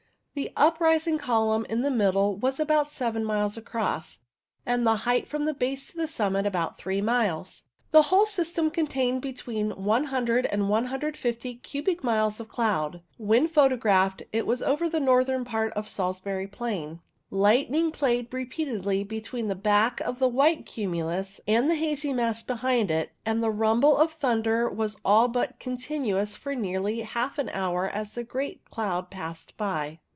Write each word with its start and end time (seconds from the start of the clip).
The 0.33 0.53
uprising 0.55 1.17
column 1.17 1.65
in 1.69 1.81
the 1.81 1.91
middle 1.91 2.37
was 2.37 2.57
about 2.57 2.89
7 2.89 3.23
miles 3.25 3.57
across, 3.57 4.19
and 4.65 4.87
the 4.87 4.95
height 5.03 5.27
from 5.27 5.45
base 5.55 5.91
to 5.91 6.07
summit 6.07 6.45
about 6.45 6.77
3 6.77 7.01
miles. 7.01 7.65
The 7.91 8.03
whole 8.03 8.25
system 8.25 8.71
contained 8.71 9.21
between 9.21 9.71
100 9.71 10.45
and 10.45 10.69
150 10.69 11.55
cubic 11.55 12.01
miles 12.01 12.39
of 12.39 12.47
cloud. 12.47 13.01
When 13.17 13.49
photographed 13.49 14.23
it 14.31 14.47
was 14.47 14.63
over 14.63 14.87
the 14.87 15.01
northern 15.01 15.43
part 15.43 15.73
of 15.73 15.89
Salisbury 15.89 16.47
Plain. 16.47 17.01
Light 17.29 17.69
ning 17.69 17.91
played 17.91 18.33
repeatedly 18.33 19.03
between 19.03 19.49
the 19.49 19.53
back 19.55 19.99
of 19.99 20.19
the 20.19 20.29
white 20.29 20.65
cumulus 20.65 21.41
and 21.45 21.69
the 21.69 21.75
hazy 21.75 22.13
mass 22.13 22.41
behind 22.41 22.89
it, 22.89 23.11
and 23.25 23.43
the 23.43 23.51
rumble 23.51 23.97
of 23.97 24.13
thunder 24.13 24.69
was 24.69 24.95
all 25.03 25.27
but 25.27 25.59
continuous 25.59 26.37
for 26.37 26.55
nearly 26.55 27.01
half 27.01 27.37
an 27.37 27.49
hour 27.49 27.87
as 27.89 28.13
the 28.13 28.23
great 28.23 28.63
cloud 28.71 29.09
passed 29.11 29.57
by. 29.57 29.99